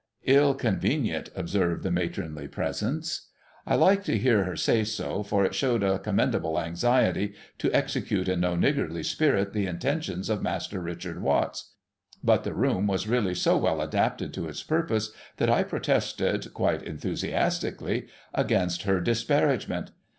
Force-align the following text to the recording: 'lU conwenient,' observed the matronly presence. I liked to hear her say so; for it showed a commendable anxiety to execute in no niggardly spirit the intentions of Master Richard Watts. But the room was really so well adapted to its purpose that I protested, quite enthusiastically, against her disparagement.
'lU 0.27 0.55
conwenient,' 0.55 1.29
observed 1.35 1.83
the 1.83 1.91
matronly 1.91 2.47
presence. 2.47 3.27
I 3.67 3.75
liked 3.75 4.07
to 4.07 4.17
hear 4.17 4.45
her 4.45 4.55
say 4.55 4.83
so; 4.83 5.21
for 5.21 5.45
it 5.45 5.53
showed 5.53 5.83
a 5.83 5.99
commendable 5.99 6.59
anxiety 6.59 7.35
to 7.59 7.71
execute 7.71 8.27
in 8.27 8.39
no 8.39 8.55
niggardly 8.55 9.03
spirit 9.03 9.53
the 9.53 9.67
intentions 9.67 10.27
of 10.27 10.41
Master 10.41 10.79
Richard 10.81 11.21
Watts. 11.21 11.75
But 12.23 12.43
the 12.43 12.55
room 12.55 12.87
was 12.87 13.05
really 13.07 13.35
so 13.35 13.57
well 13.57 13.79
adapted 13.79 14.33
to 14.33 14.47
its 14.49 14.63
purpose 14.63 15.11
that 15.37 15.51
I 15.51 15.61
protested, 15.61 16.51
quite 16.51 16.81
enthusiastically, 16.81 18.07
against 18.33 18.81
her 18.81 19.01
disparagement. 19.01 19.91